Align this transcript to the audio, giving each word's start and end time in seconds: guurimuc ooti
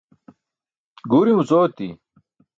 guurimuc 1.09 1.51
ooti 1.61 1.87